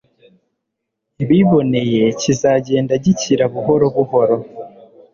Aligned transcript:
biboneye 1.27 2.03
kizagenda 2.21 2.93
gikira 3.03 3.43
buhuro 3.53 3.85
buhoro 3.95 4.37